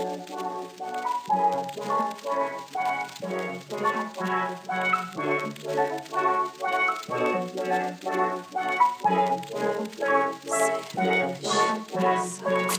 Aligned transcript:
В 0.00 0.06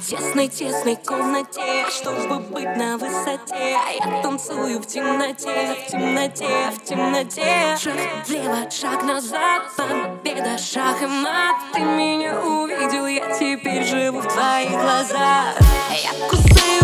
тесной-тесной 0.09 0.95
комнате, 0.95 1.85
чтобы 1.91 2.39
быть 2.39 2.75
на 2.75 2.97
высоте? 2.97 3.77
Я 3.99 4.21
танцую 4.23 4.79
в 4.79 4.87
темноте, 4.87 5.75
в 5.75 5.91
темноте, 5.91 6.71
в 6.71 6.83
темноте. 6.83 7.77
Шаг 7.77 7.97
влево, 8.27 8.71
шаг 8.71 9.03
назад, 9.03 9.61
победа, 9.77 10.57
шаг 10.57 11.03
и 11.03 11.05
мат. 11.05 11.55
Ты 11.73 11.81
меня 11.81 12.41
увидел, 12.41 13.05
я 13.05 13.31
теперь 13.37 13.83
живу 13.83 14.21
в 14.21 14.27
твоих 14.27 14.71
глазах. 14.71 15.55
Я 15.91 16.27
кусаю 16.27 16.80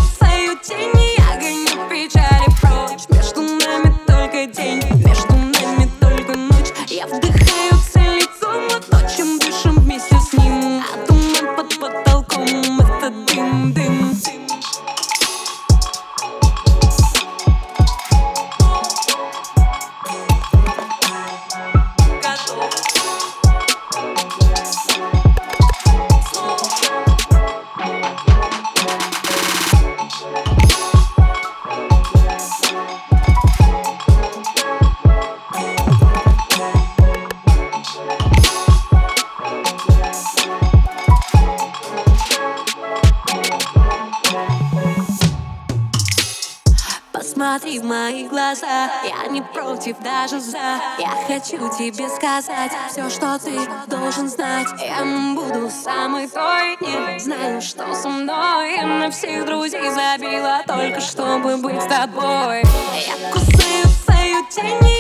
Посмотри 47.28 47.78
в 47.80 47.84
мои 47.84 48.26
глаза, 48.26 48.90
я 49.04 49.28
не 49.30 49.42
против, 49.42 50.00
даже 50.00 50.40
за. 50.40 50.80
Я 50.98 51.10
хочу 51.28 51.58
тебе 51.78 52.08
сказать 52.08 52.72
все, 52.90 53.10
что 53.10 53.38
ты 53.38 53.52
должен 53.88 54.30
знать. 54.30 54.68
Я 54.80 55.04
буду 55.36 55.70
самой 55.70 56.30
той, 56.30 56.78
не 56.80 57.20
знаю, 57.20 57.62
что 57.62 57.94
со 57.94 58.08
мной. 58.08 58.78
Я 58.78 58.86
на 58.86 59.12
всех 59.12 59.46
друзей 59.46 59.90
забила 59.90 60.64
только 60.66 61.02
чтобы 61.02 61.58
быть 61.58 61.84
с 61.84 61.88
тобой. 61.88 62.64
Я 62.96 63.32
кусаю 63.34 63.88
твою 64.06 64.46
тень, 64.50 64.97